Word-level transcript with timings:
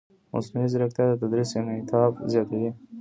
مصنوعي 0.33 0.67
ځیرکتیا 0.71 1.03
د 1.09 1.13
تدریس 1.21 1.49
انعطاف 1.59 2.11
زیاتوي. 2.31 2.71